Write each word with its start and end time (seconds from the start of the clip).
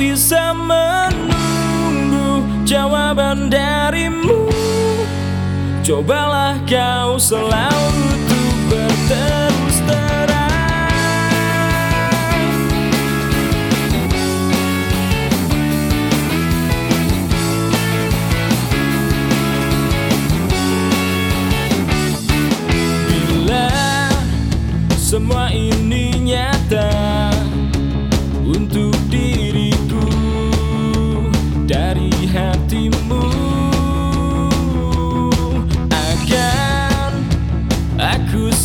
bisa 0.00 0.56
menunggu 0.56 2.40
jawaban 2.64 3.52
darimu. 3.52 4.48
Cobalah 5.84 6.56
kau 6.64 7.20
selalu 7.20 8.08
untuk 8.08 8.56
berterus 8.72 9.76
terang. 9.84 10.48
Bila 23.04 23.68
semua 24.96 25.52
ini 25.52 25.99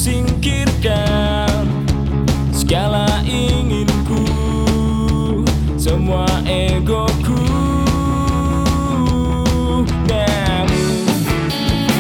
singkirkan 0.05 1.65
segala 2.53 3.09
inginku 3.25 4.21
semua 5.81 6.29
egoku. 6.45 7.41
Namun 10.05 11.09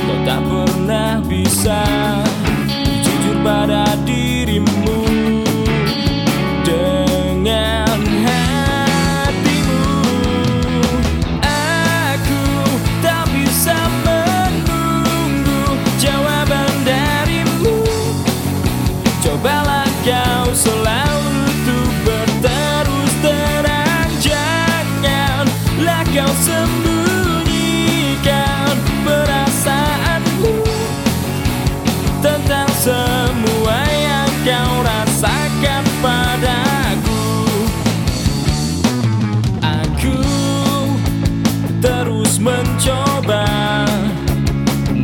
kau 0.05 0.17
tak 0.21 0.41
pernah 0.45 1.17
bisa 1.25 1.81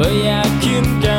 meyakinkan 0.02 1.11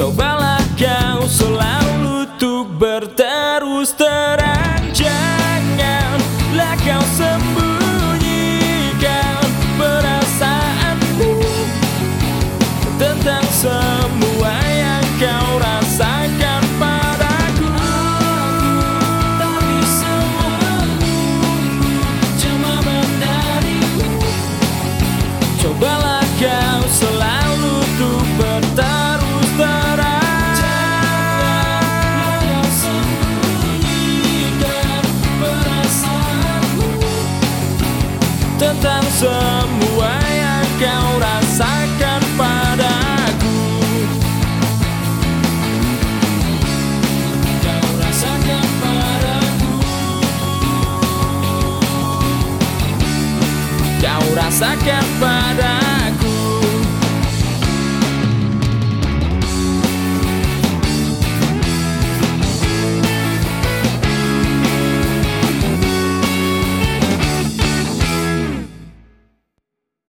Cobalah 0.00 0.64
kau 0.80 1.28
selalu 1.28 2.24
untuk 2.24 2.72
berterus 2.80 3.92
terang. 3.92 4.80
Janganlah 4.96 6.72
kau 6.80 7.04
sembunyikan 7.20 7.79
semua 39.20 40.16
yang 40.32 40.64
kau 40.80 41.20
rasakan 41.20 42.24
padaku. 42.40 43.60
Kau 47.60 47.88
rasakan 48.00 48.66
padaku. 48.80 49.72
Kau 54.00 54.24
rasakan 54.32 55.04
padaku 55.20 55.99